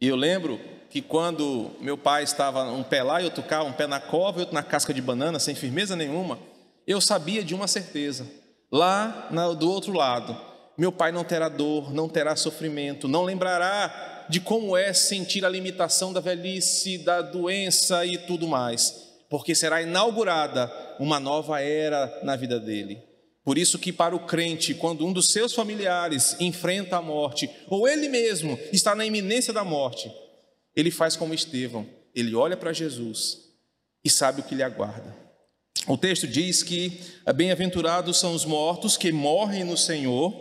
[0.00, 3.72] E eu lembro que quando meu pai estava um pé lá e outro cá, um
[3.72, 6.38] pé na cova e outro na casca de banana, sem firmeza nenhuma,
[6.86, 8.26] eu sabia de uma certeza:
[8.70, 9.28] lá
[9.58, 10.36] do outro lado,
[10.76, 15.48] meu pai não terá dor, não terá sofrimento, não lembrará de como é sentir a
[15.48, 18.94] limitação da velhice, da doença e tudo mais,
[19.28, 23.02] porque será inaugurada uma nova era na vida dele.
[23.44, 27.86] Por isso que para o crente, quando um dos seus familiares enfrenta a morte, ou
[27.86, 30.10] ele mesmo está na iminência da morte,
[30.74, 33.40] ele faz como Estevão, ele olha para Jesus
[34.02, 35.14] e sabe o que lhe aguarda.
[35.86, 36.98] O texto diz que
[37.34, 40.32] bem-aventurados são os mortos que morrem no Senhor,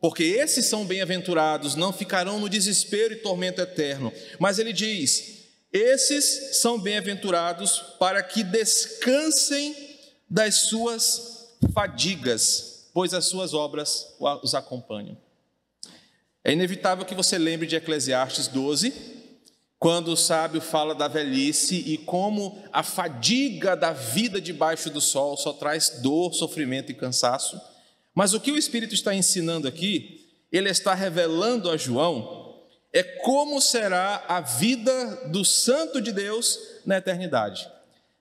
[0.00, 4.10] porque esses são bem-aventurados, não ficarão no desespero e tormento eterno.
[4.38, 5.38] Mas ele diz:
[5.70, 9.76] esses são bem-aventurados para que descansem
[10.30, 11.37] das suas
[11.72, 15.16] fadigas, pois as suas obras os acompanham.
[16.44, 18.92] É inevitável que você lembre de Eclesiastes 12,
[19.78, 25.36] quando o sábio fala da velhice e como a fadiga da vida debaixo do sol
[25.36, 27.60] só traz dor, sofrimento e cansaço.
[28.14, 32.56] Mas o que o Espírito está ensinando aqui, ele está revelando a João,
[32.92, 37.77] é como será a vida do Santo de Deus na eternidade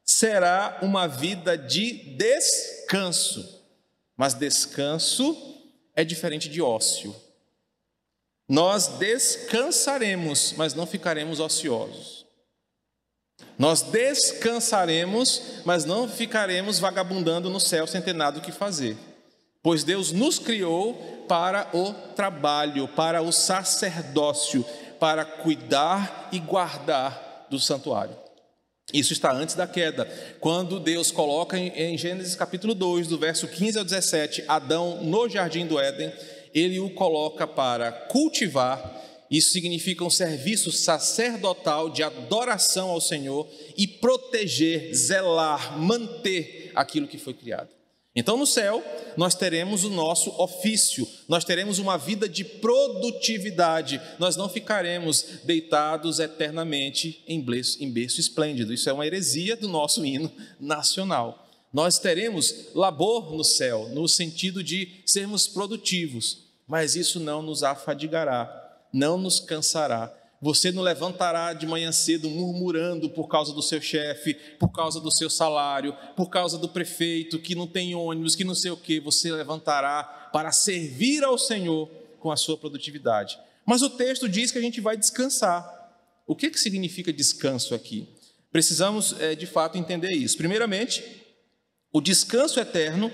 [0.07, 3.61] será uma vida de descanso.
[4.15, 5.35] Mas descanso
[5.93, 7.13] é diferente de ócio.
[8.47, 12.25] Nós descansaremos, mas não ficaremos ociosos.
[13.59, 18.97] Nós descansaremos, mas não ficaremos vagabundando no céu sem ter nada o que fazer.
[19.61, 24.63] Pois Deus nos criou para o trabalho, para o sacerdócio,
[24.99, 28.26] para cuidar e guardar do santuário.
[28.93, 30.05] Isso está antes da queda,
[30.39, 35.67] quando Deus coloca em Gênesis capítulo 2, do verso 15 ao 17, Adão no jardim
[35.67, 36.09] do Éden,
[36.53, 43.45] ele o coloca para cultivar, isso significa um serviço sacerdotal de adoração ao Senhor
[43.75, 47.76] e proteger, zelar, manter aquilo que foi criado.
[48.19, 48.83] Então, no céu,
[49.15, 56.19] nós teremos o nosso ofício, nós teremos uma vida de produtividade, nós não ficaremos deitados
[56.19, 58.73] eternamente em berço, em berço esplêndido.
[58.73, 61.47] Isso é uma heresia do nosso hino nacional.
[61.71, 68.79] Nós teremos labor no céu, no sentido de sermos produtivos, mas isso não nos afadigará,
[68.91, 74.35] não nos cansará, você não levantará de manhã cedo murmurando por causa do seu chefe,
[74.59, 78.53] por causa do seu salário, por causa do prefeito que não tem ônibus, que não
[78.53, 78.99] sei o que.
[78.99, 83.39] Você levantará para servir ao Senhor com a sua produtividade.
[83.65, 85.75] Mas o texto diz que a gente vai descansar.
[86.25, 88.07] O que, que significa descanso aqui?
[88.51, 90.37] Precisamos, é, de fato, entender isso.
[90.37, 91.03] Primeiramente,
[91.91, 93.11] o descanso eterno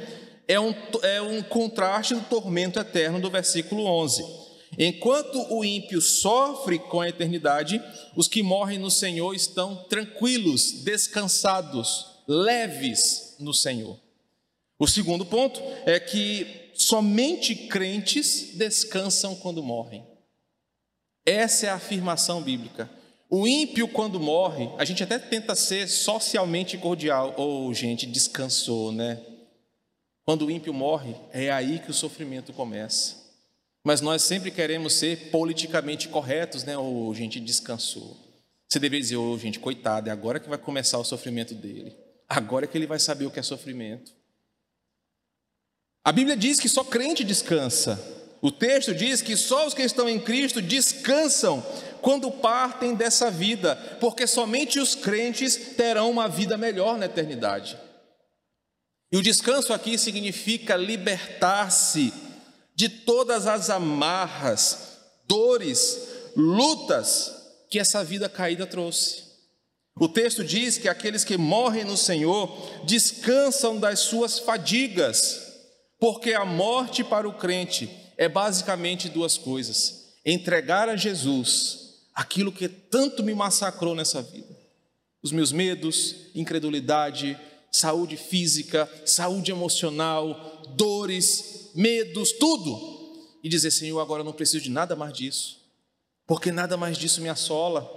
[0.47, 4.42] é um, é um contraste do tormento eterno do versículo 11.
[4.77, 7.81] Enquanto o ímpio sofre com a eternidade,
[8.15, 13.99] os que morrem no Senhor estão tranquilos, descansados, leves no Senhor.
[14.79, 20.05] O segundo ponto é que somente crentes descansam quando morrem.
[21.25, 22.89] Essa é a afirmação bíblica.
[23.29, 27.33] O ímpio, quando morre, a gente até tenta ser socialmente cordial.
[27.38, 29.19] Ou, oh, gente, descansou, né?
[30.25, 33.22] Quando o ímpio morre, é aí que o sofrimento começa.
[33.84, 36.78] Mas nós sempre queremos ser politicamente corretos, né?
[36.78, 38.17] Ou oh, gente descansou.
[38.69, 41.96] Você deveria dizer, ô oh, gente, coitado, é agora que vai começar o sofrimento dele.
[42.30, 44.12] Agora que ele vai saber o que é sofrimento.
[46.04, 48.02] A Bíblia diz que só crente descansa.
[48.41, 51.65] O texto diz que só os que estão em Cristo descansam
[52.02, 57.78] quando partem dessa vida, porque somente os crentes terão uma vida melhor na eternidade.
[59.12, 62.12] E o descanso aqui significa libertar-se
[62.75, 65.99] de todas as amarras, dores,
[66.36, 67.31] lutas
[67.69, 69.23] que essa vida caída trouxe.
[69.95, 72.49] O texto diz que aqueles que morrem no Senhor
[72.86, 75.53] descansam das suas fadigas,
[75.99, 81.83] porque a morte para o crente é basicamente duas coisas: entregar a Jesus
[82.13, 84.57] aquilo que tanto me massacrou nessa vida,
[85.21, 87.39] os meus medos, incredulidade,
[87.71, 94.69] saúde física, saúde emocional, dores, medos, tudo, e dizer: Senhor, agora eu não preciso de
[94.69, 95.59] nada mais disso,
[96.25, 97.89] porque nada mais disso me assola,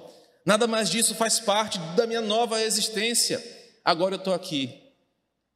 [0.45, 3.43] nada mais disso faz parte da minha nova existência.
[3.85, 4.83] Agora eu estou aqui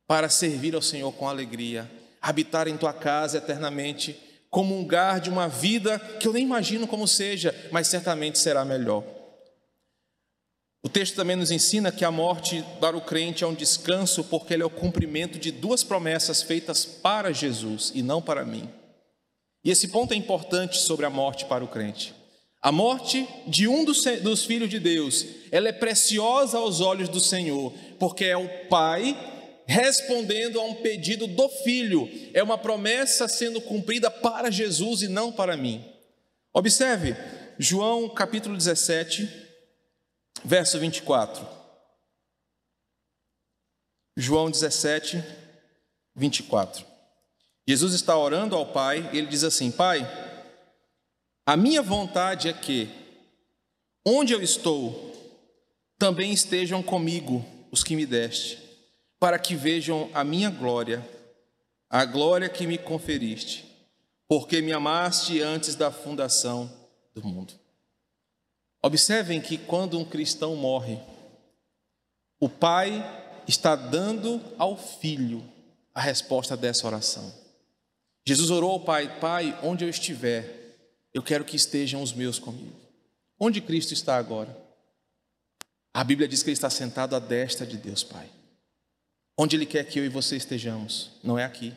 [0.06, 5.98] para servir ao Senhor com alegria, habitar em tua casa eternamente, comungar de uma vida
[5.98, 9.04] que eu nem imagino como seja, mas certamente será melhor.
[10.83, 14.54] O texto também nos ensina que a morte para o crente é um descanso, porque
[14.54, 18.68] ele é o cumprimento de duas promessas feitas para Jesus e não para mim.
[19.62, 22.14] E esse ponto é importante sobre a morte para o crente.
[22.62, 27.20] A morte de um dos, dos filhos de Deus, ela é preciosa aos olhos do
[27.20, 29.16] Senhor, porque é o Pai
[29.70, 35.31] respondendo a um pedido do filho, é uma promessa sendo cumprida para Jesus e não
[35.31, 35.85] para mim.
[36.52, 37.14] Observe,
[37.56, 39.28] João capítulo 17,
[40.45, 41.47] verso 24.
[44.17, 45.23] João 17,
[46.15, 46.85] 24.
[47.67, 50.01] Jesus está orando ao Pai e ele diz assim: Pai,
[51.47, 52.88] a minha vontade é que,
[54.05, 55.11] onde eu estou,
[55.99, 58.59] também estejam comigo os que me deste,
[59.19, 61.07] para que vejam a minha glória,
[61.88, 63.65] a glória que me conferiste,
[64.27, 66.71] porque me amaste antes da fundação
[67.15, 67.60] do mundo.
[68.83, 70.98] Observem que quando um cristão morre,
[72.38, 73.04] o pai
[73.46, 75.46] está dando ao filho
[75.94, 77.33] a resposta dessa oração.
[78.26, 80.78] Jesus orou ao Pai: Pai, onde eu estiver,
[81.12, 82.76] eu quero que estejam os meus comigo.
[83.38, 84.56] Onde Cristo está agora?
[85.92, 88.31] A Bíblia diz que Ele está sentado à destra de Deus Pai.
[89.37, 91.74] Onde Ele quer que eu e você estejamos, não é aqui.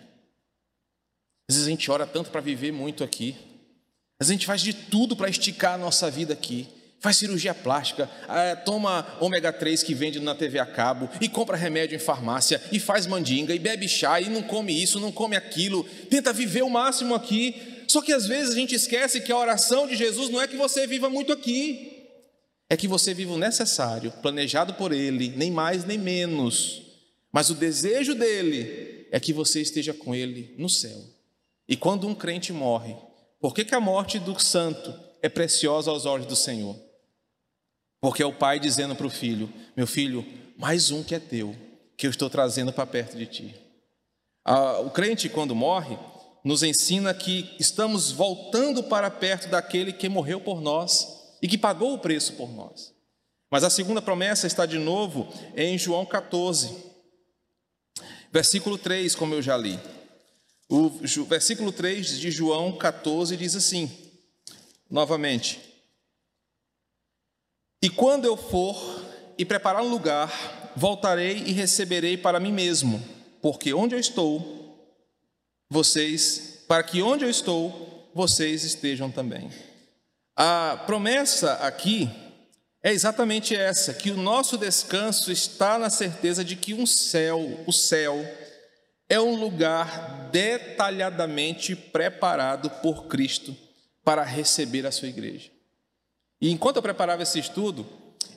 [1.50, 3.36] Às vezes a gente ora tanto para viver muito aqui.
[4.20, 7.54] Às vezes a gente faz de tudo para esticar a nossa vida aqui faz cirurgia
[7.54, 12.00] plástica, é, toma ômega 3 que vende na TV a cabo, e compra remédio em
[12.00, 16.32] farmácia, e faz mandinga, e bebe chá, e não come isso, não come aquilo, tenta
[16.32, 17.84] viver o máximo aqui.
[17.90, 20.56] Só que às vezes a gente esquece que a oração de Jesus não é que
[20.56, 22.08] você viva muito aqui,
[22.70, 26.84] é que você viva o necessário, planejado por Ele, nem mais nem menos.
[27.34, 31.04] Mas o desejo dele é que você esteja com Ele no céu.
[31.68, 32.96] E quando um crente morre,
[33.42, 36.93] por que, que a morte do santo é preciosa aos olhos do Senhor?
[38.04, 40.26] Porque é o pai dizendo para o filho: Meu filho,
[40.58, 41.56] mais um que é teu,
[41.96, 43.56] que eu estou trazendo para perto de ti.
[44.86, 45.98] O crente, quando morre,
[46.44, 51.94] nos ensina que estamos voltando para perto daquele que morreu por nós e que pagou
[51.94, 52.94] o preço por nós.
[53.50, 56.76] Mas a segunda promessa está de novo em João 14,
[58.34, 59.80] versículo 3, como eu já li.
[60.68, 60.90] O
[61.24, 63.90] versículo 3 de João 14 diz assim,
[64.92, 65.73] novamente:
[67.84, 69.04] e quando eu for
[69.38, 73.04] e preparar um lugar, voltarei e receberei para mim mesmo,
[73.42, 74.88] porque onde eu estou,
[75.70, 79.50] vocês, para que onde eu estou, vocês estejam também.
[80.34, 82.10] A promessa aqui
[82.82, 87.74] é exatamente essa, que o nosso descanso está na certeza de que um céu, o
[87.74, 88.26] céu,
[89.10, 93.54] é um lugar detalhadamente preparado por Cristo
[94.06, 95.53] para receber a sua igreja.
[96.44, 97.86] E enquanto eu preparava esse estudo,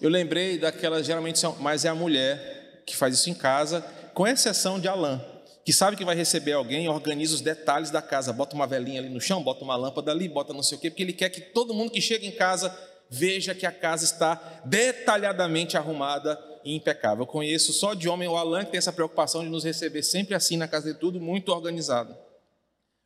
[0.00, 3.80] eu lembrei daquelas, geralmente são, mas é a mulher que faz isso em casa,
[4.14, 5.20] com exceção de Alain,
[5.64, 9.09] que sabe que vai receber alguém, organiza os detalhes da casa, bota uma velinha ali
[9.09, 11.40] no chão, bota uma lâmpada ali, bota não sei o quê, porque ele quer que
[11.40, 12.72] todo mundo que chega em casa
[13.11, 17.24] veja que a casa está detalhadamente arrumada e impecável.
[17.24, 20.36] Eu conheço só de homem o Alain que tem essa preocupação de nos receber sempre
[20.36, 22.16] assim na casa de tudo muito organizado.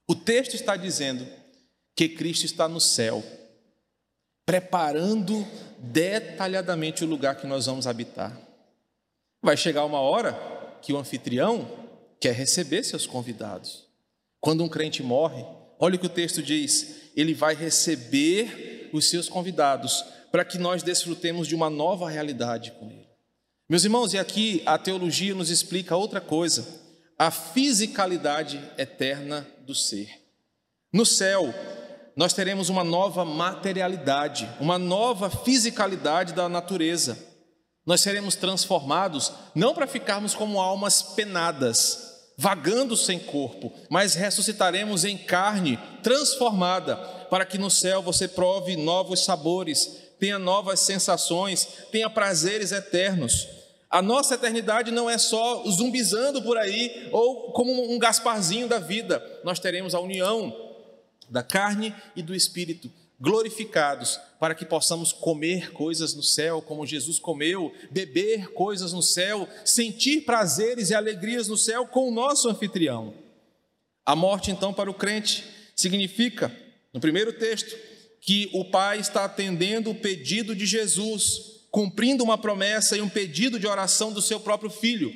[0.06, 1.26] O texto está dizendo
[1.96, 3.24] que Cristo está no céu
[4.50, 5.46] preparando
[5.78, 8.36] detalhadamente o lugar que nós vamos habitar.
[9.40, 10.32] Vai chegar uma hora
[10.82, 11.70] que o anfitrião
[12.18, 13.86] quer receber seus convidados.
[14.40, 15.44] Quando um crente morre,
[15.78, 20.82] olha o que o texto diz: ele vai receber os seus convidados para que nós
[20.82, 23.06] desfrutemos de uma nova realidade com ele.
[23.68, 26.66] Meus irmãos, e aqui a teologia nos explica outra coisa:
[27.16, 30.10] a fisicalidade eterna do ser.
[30.92, 31.54] No céu,
[32.20, 37.16] nós teremos uma nova materialidade, uma nova fisicalidade da natureza.
[37.86, 45.16] Nós seremos transformados não para ficarmos como almas penadas, vagando sem corpo, mas ressuscitaremos em
[45.16, 46.94] carne transformada,
[47.30, 53.48] para que no céu você prove novos sabores, tenha novas sensações, tenha prazeres eternos.
[53.88, 59.24] A nossa eternidade não é só zumbizando por aí ou como um Gasparzinho da vida.
[59.42, 60.68] Nós teremos a união
[61.30, 67.18] da carne e do espírito, glorificados, para que possamos comer coisas no céu, como Jesus
[67.18, 73.14] comeu, beber coisas no céu, sentir prazeres e alegrias no céu com o nosso anfitrião.
[74.04, 75.44] A morte, então, para o crente,
[75.76, 76.54] significa,
[76.92, 77.76] no primeiro texto,
[78.20, 83.58] que o Pai está atendendo o pedido de Jesus, cumprindo uma promessa e um pedido
[83.58, 85.12] de oração do seu próprio filho.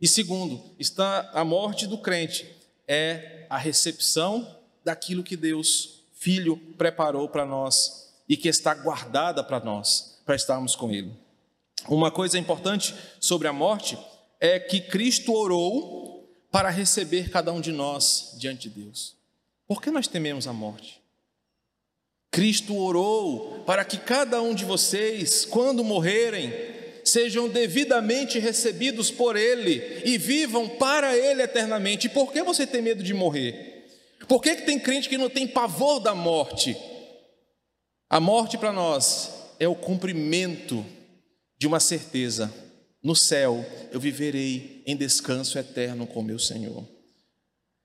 [0.00, 2.56] E segundo, está a morte do crente
[2.88, 4.55] é a recepção
[4.86, 10.76] daquilo que Deus, Filho, preparou para nós e que está guardada para nós, para estarmos
[10.76, 11.12] com Ele.
[11.88, 13.98] Uma coisa importante sobre a morte
[14.38, 19.16] é que Cristo orou para receber cada um de nós diante de Deus.
[19.66, 21.02] Por que nós tememos a morte?
[22.30, 26.52] Cristo orou para que cada um de vocês, quando morrerem,
[27.02, 32.08] sejam devidamente recebidos por Ele e vivam para Ele eternamente.
[32.08, 33.75] Por que você tem medo de morrer?
[34.28, 36.76] Por que, que tem crente que não tem pavor da morte?
[38.08, 40.84] A morte para nós é o cumprimento
[41.58, 42.52] de uma certeza:
[43.02, 46.84] no céu eu viverei em descanso eterno com meu Senhor.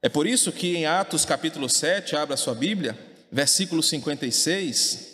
[0.01, 2.97] É por isso que em Atos capítulo 7, abra sua Bíblia,
[3.31, 5.11] versículo 56,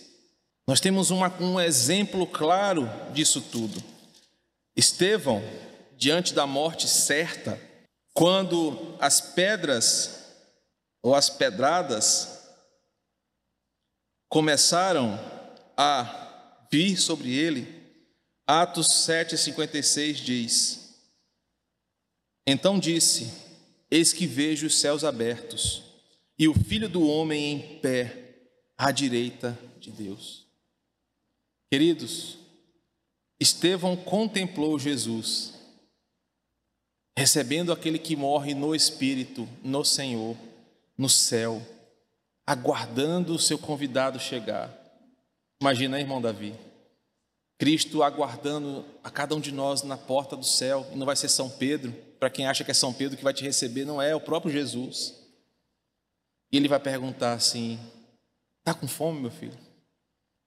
[0.66, 3.84] nós temos uma, um exemplo claro disso tudo.
[4.76, 5.44] Estevão,
[5.98, 7.60] diante da morte certa,
[8.14, 10.27] quando as pedras
[11.08, 12.50] ou as pedradas
[14.28, 15.18] começaram
[15.78, 17.66] a vir sobre ele,
[18.46, 21.00] Atos 7,56 diz:
[22.46, 23.32] Então disse:
[23.90, 25.82] Eis que vejo os céus abertos
[26.38, 30.46] e o filho do homem em pé à direita de Deus.
[31.72, 32.38] Queridos,
[33.40, 35.54] Estevão contemplou Jesus,
[37.18, 40.36] recebendo aquele que morre no Espírito, no Senhor,
[40.98, 41.62] no céu,
[42.46, 44.74] aguardando o seu convidado chegar.
[45.62, 46.56] Imagina, irmão Davi,
[47.58, 51.30] Cristo aguardando a cada um de nós na porta do céu, e não vai ser
[51.30, 54.12] São Pedro, para quem acha que é São Pedro que vai te receber, não é,
[54.12, 55.16] é o próprio Jesus.
[56.52, 57.80] E ele vai perguntar assim:
[58.60, 59.58] Está com fome, meu filho?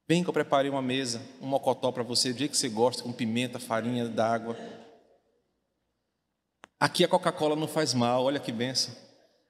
[0.07, 3.03] Vem que eu preparei uma mesa, um mocotó para você, do jeito que você gosta,
[3.03, 4.57] com pimenta, farinha, d'água.
[6.79, 8.93] Aqui a Coca-Cola não faz mal, olha que benção.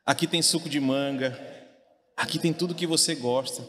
[0.05, 1.39] Aqui tem suco de manga,
[2.17, 3.67] aqui tem tudo que você gosta.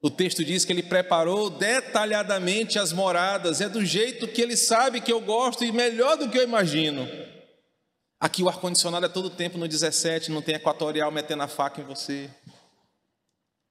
[0.00, 5.00] O texto diz que ele preparou detalhadamente as moradas, é do jeito que ele sabe
[5.00, 7.08] que eu gosto e melhor do que eu imagino.
[8.20, 11.84] Aqui o ar-condicionado é todo tempo no 17, não tem equatorial metendo a faca em
[11.84, 12.30] você.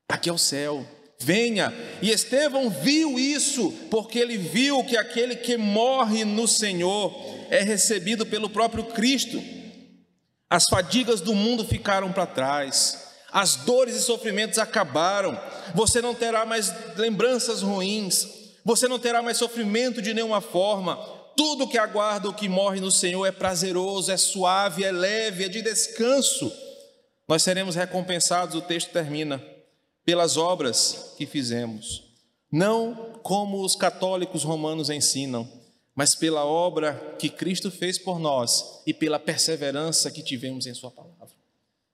[0.10, 0.86] Aqui é o céu.
[1.20, 1.74] Venha.
[2.02, 7.14] E Estevão viu isso, porque ele viu que aquele que morre no Senhor
[7.50, 9.42] é recebido pelo próprio Cristo.
[10.50, 15.40] As fadigas do mundo ficaram para trás, as dores e sofrimentos acabaram,
[15.74, 18.28] você não terá mais lembranças ruins,
[18.64, 20.96] você não terá mais sofrimento de nenhuma forma,
[21.36, 25.50] tudo que aguarda o que morre no Senhor é prazeroso, é suave, é leve, é
[25.50, 26.52] de descanso.
[27.28, 29.44] Nós seremos recompensados, o texto termina,
[30.06, 32.04] pelas obras que fizemos.
[32.52, 35.50] Não como os católicos romanos ensinam,
[35.96, 40.90] mas pela obra que Cristo fez por nós e pela perseverança que tivemos em Sua
[40.90, 41.36] palavra.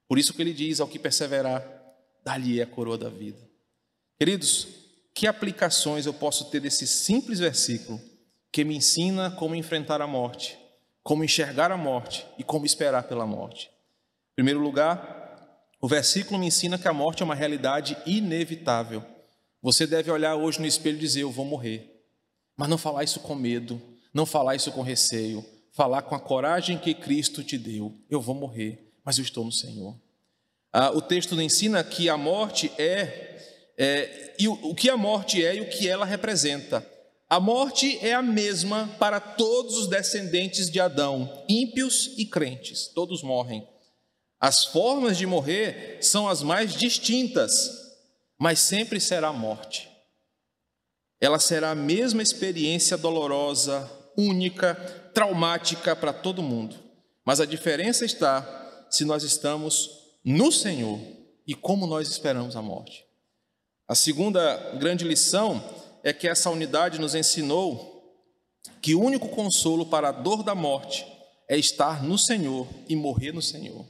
[0.08, 1.66] Por isso que ele diz: ao que perseverar,
[2.24, 3.40] dali é a coroa da vida.
[4.18, 4.68] Queridos,
[5.14, 8.00] que aplicações eu posso ter desse simples versículo
[8.52, 10.58] que me ensina como enfrentar a morte,
[11.04, 13.70] como enxergar a morte e como esperar pela morte.
[14.32, 15.20] Em primeiro lugar,
[15.82, 19.04] o versículo me ensina que a morte é uma realidade inevitável.
[19.62, 21.99] Você deve olhar hoje no espelho e dizer: Eu vou morrer.
[22.60, 23.82] Mas não falar isso com medo,
[24.14, 28.36] não falar isso com receio, falar com a coragem que Cristo te deu: Eu vou
[28.36, 29.96] morrer, mas eu estou no Senhor.
[30.74, 35.42] Ah, o texto ensina que a morte é, é e o, o que a morte
[35.42, 36.86] é e o que ela representa.
[37.30, 43.24] A morte é a mesma para todos os descendentes de Adão, ímpios e crentes, todos
[43.24, 43.66] morrem.
[44.38, 47.70] As formas de morrer são as mais distintas,
[48.38, 49.88] mas sempre será morte.
[51.22, 54.76] Ela será a mesma experiência dolorosa, única,
[55.14, 56.76] traumática para todo mundo.
[57.26, 59.90] Mas a diferença está se nós estamos
[60.24, 61.00] no Senhor
[61.46, 63.06] e como nós esperamos a morte.
[63.88, 65.64] A segunda grande lição
[66.04, 68.00] é que essa unidade nos ensinou
[68.82, 71.06] que o único consolo para a dor da morte
[71.50, 73.86] é estar no Senhor e morrer no Senhor.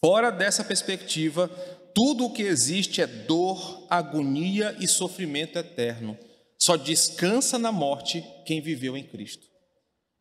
[0.00, 1.50] Fora dessa perspectiva,
[1.98, 6.16] tudo o que existe é dor, agonia e sofrimento eterno.
[6.56, 9.48] Só descansa na morte quem viveu em Cristo.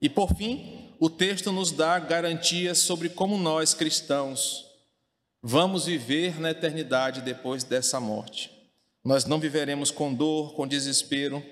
[0.01, 4.65] E por fim, o texto nos dá garantias sobre como nós cristãos
[5.39, 8.49] vamos viver na eternidade depois dessa morte.
[9.05, 11.45] Nós não viveremos com dor, com desespero,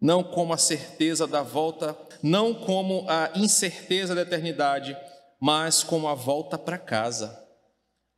[0.00, 4.96] não como a certeza da volta, não como a incerteza da eternidade,
[5.38, 7.39] mas como a volta para casa.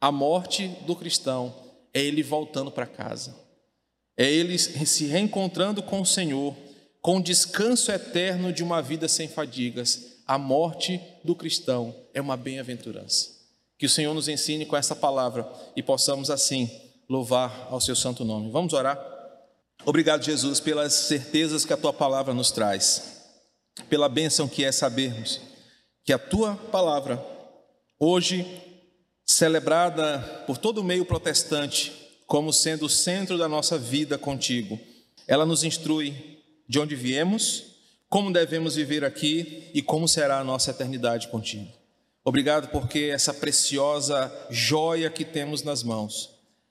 [0.03, 1.55] A morte do cristão
[1.95, 3.37] é ele voltando para casa,
[4.17, 6.57] é ele se reencontrando com o Senhor,
[7.01, 10.19] com descanso eterno de uma vida sem fadigas.
[10.27, 13.31] A morte do cristão é uma bem-aventurança.
[13.79, 16.69] Que o Senhor nos ensine com essa palavra e possamos assim
[17.09, 18.51] louvar ao seu santo nome.
[18.51, 18.99] Vamos orar?
[19.87, 23.23] Obrigado, Jesus, pelas certezas que a tua palavra nos traz,
[23.89, 25.41] pela bênção que é sabermos
[26.05, 27.25] que a tua palavra,
[28.01, 28.72] hoje
[29.33, 31.93] celebrada por todo o meio protestante,
[32.27, 34.79] como sendo o centro da nossa vida contigo,
[35.27, 37.65] ela nos instrui de onde viemos,
[38.09, 41.71] como devemos viver aqui e como será a nossa eternidade contigo.
[42.25, 46.31] Obrigado porque essa preciosa joia que temos nas mãos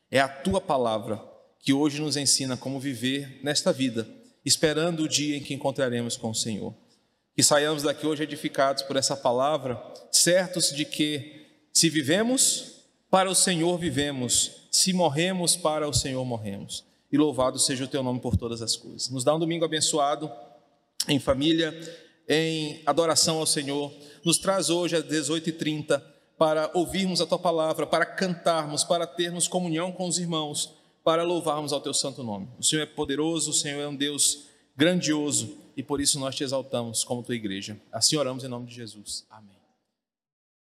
[0.09, 1.21] é a tua palavra
[1.59, 4.07] que hoje nos ensina como viver nesta vida,
[4.45, 6.73] esperando o dia em que encontraremos com o Senhor.
[7.35, 9.81] Que saiamos daqui hoje edificados por essa palavra,
[10.11, 11.40] certos de que
[11.73, 14.67] Se vivemos, para o Senhor vivemos.
[14.71, 16.85] Se morremos, para o Senhor morremos.
[17.11, 19.09] E louvado seja o teu nome por todas as coisas.
[19.09, 20.31] Nos dá um domingo abençoado,
[21.07, 21.77] em família,
[22.27, 23.91] em adoração ao Senhor.
[24.23, 26.01] Nos traz hoje às 18h30
[26.37, 31.73] para ouvirmos a tua palavra, para cantarmos, para termos comunhão com os irmãos, para louvarmos
[31.73, 32.47] ao teu santo nome.
[32.57, 34.45] O Senhor é poderoso, o Senhor é um Deus
[34.75, 37.79] grandioso e por isso nós te exaltamos como tua igreja.
[37.91, 39.25] Assim oramos em nome de Jesus.
[39.29, 39.60] Amém.